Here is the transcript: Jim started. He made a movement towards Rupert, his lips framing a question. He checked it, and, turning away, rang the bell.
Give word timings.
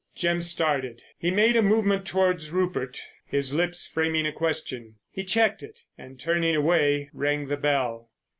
Jim 0.15 0.41
started. 0.41 1.03
He 1.19 1.29
made 1.29 1.55
a 1.55 1.61
movement 1.61 2.07
towards 2.07 2.49
Rupert, 2.49 2.99
his 3.27 3.53
lips 3.53 3.87
framing 3.87 4.25
a 4.25 4.31
question. 4.33 4.95
He 5.11 5.23
checked 5.23 5.61
it, 5.61 5.81
and, 5.95 6.19
turning 6.19 6.55
away, 6.55 7.11
rang 7.13 7.49
the 7.49 7.57
bell. 7.57 8.09